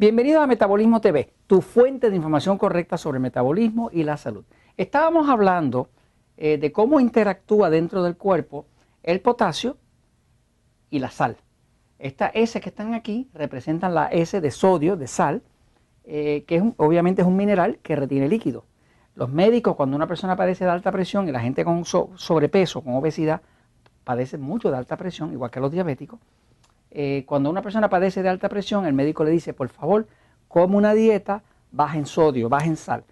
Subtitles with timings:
[0.00, 4.44] Bienvenido a Metabolismo TV, tu fuente de información correcta sobre metabolismo y la salud.
[4.76, 5.88] Estábamos hablando
[6.36, 8.66] eh, de cómo interactúa dentro del cuerpo
[9.02, 9.76] el potasio
[10.88, 11.36] y la sal.
[11.98, 15.42] Estas S que están aquí representan la S de sodio, de sal,
[16.04, 18.66] eh, que obviamente es un mineral que retiene líquido.
[19.16, 22.94] Los médicos, cuando una persona padece de alta presión y la gente con sobrepeso, con
[22.94, 23.42] obesidad,
[24.04, 26.20] padece mucho de alta presión, igual que los diabéticos,
[26.90, 30.06] eh, cuando una persona padece de alta presión, el médico le dice, por favor,
[30.48, 33.04] come una dieta baja en sodio, baja en sal.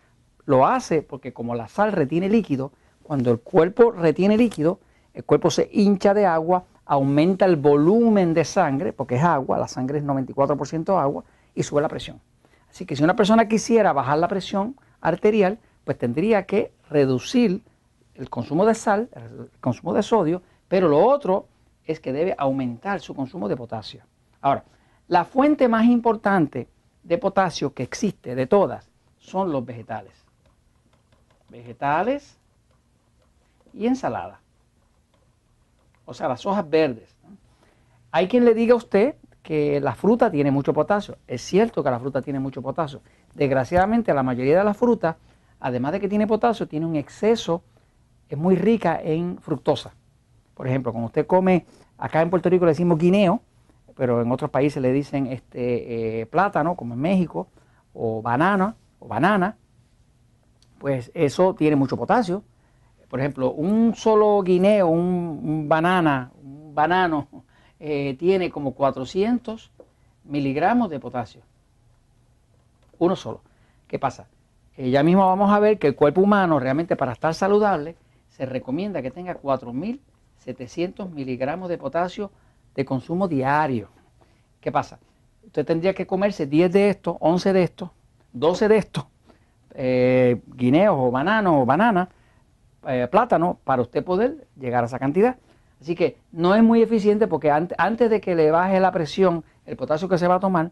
[0.44, 4.80] Lo hace porque como la sal retiene líquido, cuando el cuerpo retiene líquido,
[5.14, 9.68] el cuerpo se hincha de agua, aumenta el volumen de sangre, porque es agua, la
[9.68, 11.24] sangre es 94% agua,
[11.54, 12.20] y sube la presión.
[12.70, 17.62] Así que si una persona quisiera bajar la presión arterial, pues tendría que reducir
[18.14, 21.46] el consumo de sal, el consumo de sodio, pero lo otro
[21.86, 24.02] es que debe aumentar su consumo de potasio.
[24.40, 24.64] Ahora,
[25.08, 26.68] la fuente más importante
[27.02, 30.12] de potasio que existe de todas son los vegetales.
[31.48, 32.38] Vegetales
[33.72, 34.40] y ensalada.
[36.04, 37.14] O sea, las hojas verdes.
[38.10, 41.18] Hay quien le diga a usted que la fruta tiene mucho potasio.
[41.28, 43.00] Es cierto que la fruta tiene mucho potasio.
[43.34, 45.16] Desgraciadamente, la mayoría de las frutas,
[45.60, 47.62] además de que tiene potasio, tiene un exceso,
[48.28, 49.94] es muy rica en fructosa.
[50.56, 51.66] Por ejemplo, cuando usted come,
[51.98, 53.42] acá en Puerto Rico le decimos guineo,
[53.94, 57.48] pero en otros países le dicen este, eh, plátano, como en México,
[57.92, 59.58] o banana, o banana,
[60.78, 62.42] pues eso tiene mucho potasio.
[63.10, 67.28] Por ejemplo, un solo guineo, un, banana, un banano,
[67.78, 69.70] eh, tiene como 400
[70.24, 71.42] miligramos de potasio.
[72.98, 73.42] Uno solo.
[73.86, 74.26] ¿Qué pasa?
[74.78, 77.94] Eh, ya mismo vamos a ver que el cuerpo humano realmente para estar saludable
[78.30, 80.00] se recomienda que tenga 4000
[80.46, 82.30] 700 miligramos de potasio
[82.74, 83.88] de consumo diario.
[84.60, 85.00] ¿Qué pasa?
[85.44, 87.90] Usted tendría que comerse 10 de estos, 11 de estos,
[88.32, 89.06] 12 de estos,
[89.74, 92.08] eh, guineos o bananos o banana,
[92.86, 95.36] eh, plátano, para usted poder llegar a esa cantidad.
[95.80, 99.76] Así que no es muy eficiente porque antes de que le baje la presión, el
[99.76, 100.70] potasio que se va a tomar,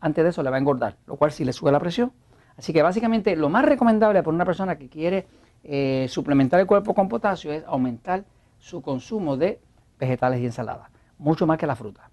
[0.00, 2.12] antes de eso le va a engordar, lo cual sí le sube la presión.
[2.56, 5.26] Así que básicamente lo más recomendable para una persona que quiere
[5.64, 8.24] eh, suplementar el cuerpo con potasio es aumentar
[8.62, 9.60] su consumo de
[9.98, 12.08] vegetales y ensaladas, mucho más que la fruta.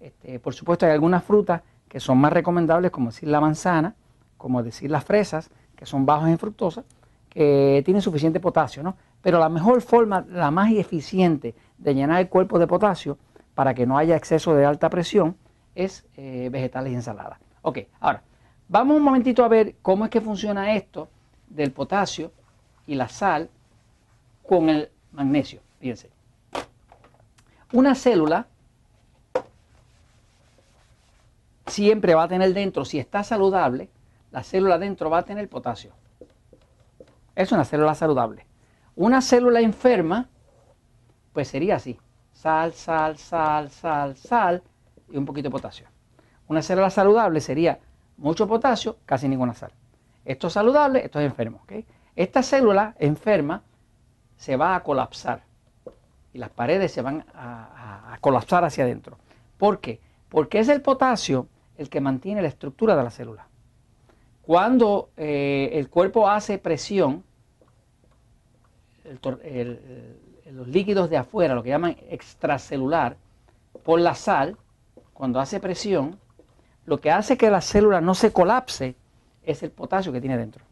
[0.00, 3.94] Este, por supuesto, hay algunas frutas que son más recomendables, como decir la manzana,
[4.38, 6.84] como decir las fresas, que son bajos en fructosa,
[7.28, 8.96] que tienen suficiente potasio, ¿no?
[9.20, 13.18] Pero la mejor forma, la más eficiente de llenar el cuerpo de potasio
[13.54, 15.36] para que no haya exceso de alta presión
[15.74, 17.38] es eh, vegetales y ensaladas.
[17.60, 18.22] Ok, ahora,
[18.68, 21.10] vamos un momentito a ver cómo es que funciona esto
[21.46, 22.32] del potasio
[22.86, 23.50] y la sal
[24.42, 25.60] con el magnesio.
[25.80, 26.10] Fíjense.
[27.72, 28.46] Una célula
[31.66, 33.88] siempre va a tener dentro, si está saludable,
[34.30, 35.92] la célula dentro va a tener potasio.
[37.34, 38.44] Es una célula saludable.
[38.94, 40.28] Una célula enferma,
[41.32, 41.98] pues sería así.
[42.32, 44.62] Sal, sal, sal, sal, sal
[45.10, 45.86] y un poquito de potasio.
[46.48, 47.78] Una célula saludable sería
[48.18, 49.72] mucho potasio, casi ninguna sal.
[50.24, 51.62] Esto es saludable, esto es enfermo.
[52.16, 53.62] Esta célula enferma
[54.36, 55.49] se va a colapsar
[56.32, 59.16] y las paredes se van a, colapsar hacia adentro.
[59.56, 60.00] ¿Por qué?
[60.28, 63.46] Porque es el potasio el que mantiene la estructura de la célula.
[64.42, 67.24] Cuando eh, el cuerpo hace presión,
[69.24, 73.16] los líquidos de afuera, lo que llaman extracelular,
[73.82, 74.56] por la sal,
[75.14, 76.18] cuando hace presión,
[76.86, 78.96] lo que hace que la célula no se colapse
[79.42, 80.64] es el potasio que tiene dentro.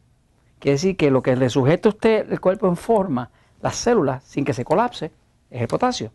[0.59, 3.31] Quiere decir que lo que le sujeta usted el cuerpo en forma,
[3.61, 5.13] las células, sin que se colapse,
[5.51, 6.13] es el potasio.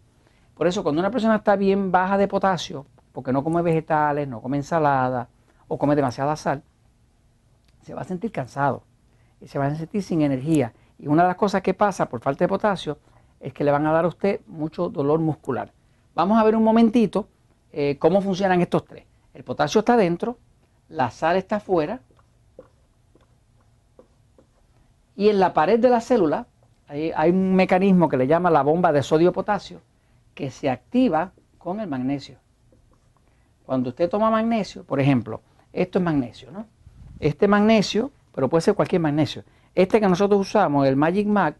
[0.55, 4.41] Por eso cuando una persona está bien baja de potasio, porque no come vegetales, no
[4.41, 5.29] come ensalada
[5.67, 6.63] o come demasiada sal,
[7.81, 8.83] se va a sentir cansado
[9.41, 10.73] y se va a sentir sin energía.
[10.97, 12.97] Y una de las cosas que pasa por falta de potasio
[13.39, 15.71] es que le van a dar a usted mucho dolor muscular.
[16.15, 17.27] Vamos a ver un momentito
[17.71, 19.05] eh, cómo funcionan estos tres.
[19.33, 20.37] El potasio está dentro,
[20.87, 22.01] la sal está afuera
[25.15, 26.47] y en la pared de la célula
[26.93, 29.81] hay, un mecanismo que le llama la bomba de sodio-potasio
[30.33, 32.37] que se activa con el magnesio.
[33.65, 35.41] Cuando usted toma magnesio, por ejemplo,
[35.71, 36.67] esto es magnesio, ¿no?
[37.19, 39.43] Este magnesio, pero puede ser cualquier magnesio.
[39.73, 41.55] Este que nosotros usamos, el Magic Mag,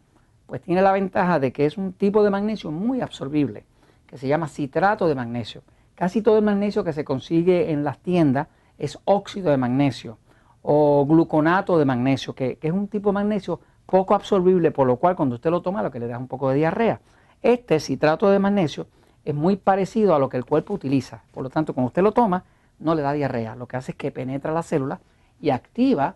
[0.46, 3.66] pues tiene la ventaja de que es un tipo de magnesio muy absorbible,
[4.06, 5.64] que se llama citrato de magnesio.
[5.96, 8.48] Casi todo el magnesio que se consigue en las tiendas
[8.78, 10.18] es óxido de magnesio
[10.62, 14.98] o gluconato de magnesio, que, que es un tipo de magnesio poco absorbible, por lo
[14.98, 17.02] cual cuando usted lo toma lo que le da un poco de diarrea.
[17.42, 18.88] Este citrato de magnesio
[19.26, 22.12] es muy parecido a lo que el cuerpo utiliza, por lo tanto cuando usted lo
[22.12, 22.44] toma
[22.80, 25.00] no le da diarrea, lo que hace es que penetra la célula
[25.40, 26.16] y activa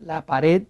[0.00, 0.64] la pared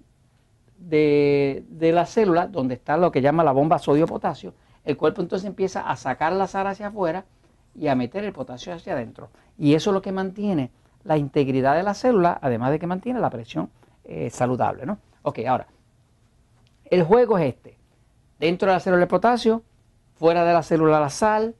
[0.78, 4.54] de, la célula donde está lo que llama la bomba sodio-potasio.
[4.84, 7.24] El cuerpo entonces empieza a sacar la sal hacia afuera
[7.74, 9.30] y a meter el potasio hacia adentro.
[9.58, 10.70] Y eso es lo que mantiene
[11.04, 13.70] la integridad de la célula, además de que mantiene la presión
[14.04, 14.86] eh, saludable.
[14.86, 14.98] ¿no?
[15.22, 15.66] Ok, ahora,
[16.90, 17.78] el juego es este.
[18.38, 19.62] Dentro de la célula el potasio,
[20.14, 21.54] fuera de la célula la sal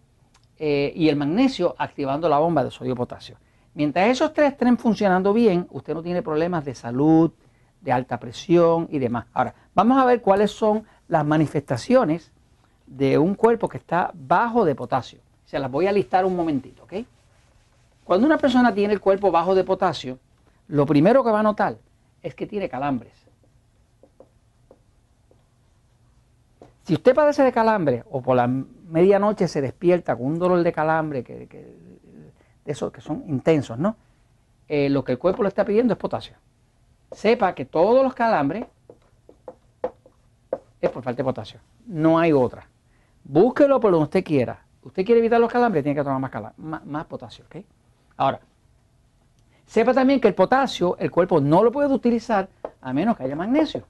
[0.59, 3.37] eh, y el magnesio activando la bomba de sodio-potasio.
[3.75, 7.33] Mientras esos tres estén funcionando bien, usted no tiene problemas de salud,
[7.81, 9.27] de alta presión y demás.
[9.33, 12.33] Ahora, vamos a ver cuáles son las manifestaciones
[12.87, 15.21] de un cuerpo que está bajo de potasio.
[15.45, 16.95] Se las voy a listar un momentito, ¿ok?
[18.05, 20.19] Cuando una persona tiene el cuerpo bajo de potasio,
[20.69, 21.77] lo primero que va a notar
[22.23, 23.26] es que tiene calambres.
[26.87, 30.73] Si usted padece de calambre o por la medianoche se despierta con un dolor de
[30.73, 33.97] calambre que, de esos que son intensos, ¿no?
[34.69, 36.37] Eh, lo que el cuerpo le está pidiendo es potasio.
[37.11, 38.67] Sepa que todos los calambres
[40.81, 41.59] es por falta de potasio.
[41.87, 42.69] No hay otra.
[43.25, 44.65] Búsquelo por donde usted quiera.
[44.85, 47.47] Usted quiere evitar los calambres, tiene que tomar más, más, potasio.
[47.47, 47.65] ¿ok?
[48.17, 48.39] Ahora,
[49.67, 52.49] sepa también que el potasio, el cuerpo no lo puede utilizar
[52.81, 53.89] a menos que haya magnesio.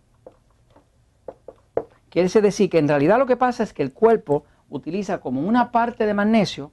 [2.16, 5.70] Quiere decir que en realidad lo que pasa es que el cuerpo utiliza como una
[5.70, 6.72] parte de magnesio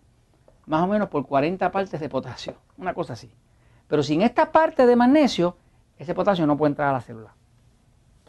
[0.67, 3.29] más o menos por 40 partes de potasio, una cosa así.
[3.89, 5.57] Pero sin esta parte de magnesio,
[5.97, 7.35] ese potasio no puede entrar a la célula.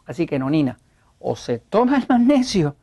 [0.05, 0.77] Así que nonina,
[1.21, 2.75] o se toma el magnesio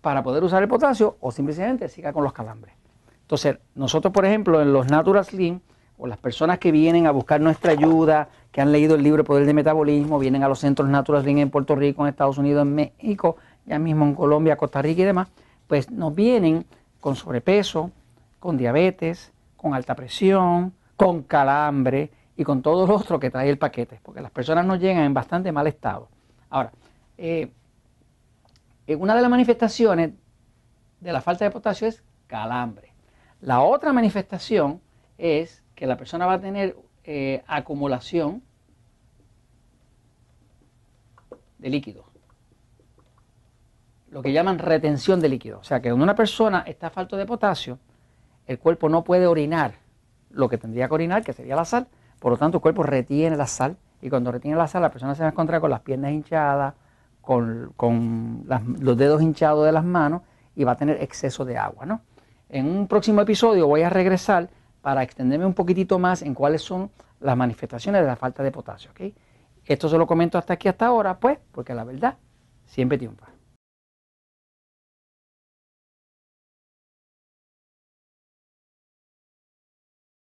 [0.00, 2.74] para poder usar el potasio o simplemente siga con los calambres.
[3.20, 5.60] Entonces, nosotros, por ejemplo, en los Natural Slim,
[5.98, 9.46] o las personas que vienen a buscar nuestra ayuda, que han leído el libro Poder
[9.46, 12.74] de Metabolismo, vienen a los centros Natural Slim en Puerto Rico, en Estados Unidos, en
[12.74, 13.36] México,
[13.68, 15.28] ya mismo en Colombia, Costa Rica y demás,
[15.66, 16.64] pues nos vienen
[17.00, 17.90] con sobrepeso,
[18.40, 23.58] con diabetes, con alta presión, con calambre y con todo lo otro que trae el
[23.58, 26.08] paquete, porque las personas nos llegan en bastante mal estado.
[26.50, 26.72] Ahora,
[27.18, 27.50] eh,
[28.98, 30.12] una de las manifestaciones
[31.00, 32.92] de la falta de potasio es calambre.
[33.40, 34.80] La otra manifestación
[35.18, 38.42] es que la persona va a tener eh, acumulación
[41.58, 42.08] de líquidos
[44.10, 45.58] lo que llaman retención de líquido.
[45.58, 47.78] O sea que cuando una persona está falto de potasio,
[48.46, 49.74] el cuerpo no puede orinar
[50.30, 51.86] lo que tendría que orinar, que sería la sal.
[52.18, 55.14] Por lo tanto, el cuerpo retiene la sal y cuando retiene la sal, la persona
[55.14, 56.74] se va a encontrar con las piernas hinchadas,
[57.20, 57.74] con,
[58.80, 60.22] los dedos hinchados de las manos
[60.56, 61.84] y va a tener exceso de agua.
[61.84, 62.00] ¿no?
[62.48, 64.48] En un próximo episodio voy a regresar
[64.80, 66.90] para extenderme un poquitito más en cuáles son
[67.20, 68.90] las manifestaciones de la falta de potasio.
[68.92, 69.14] ¿okay?
[69.66, 72.16] Esto se lo comento hasta aquí, hasta ahora, pues, porque la verdad
[72.64, 73.37] siempre triunfa.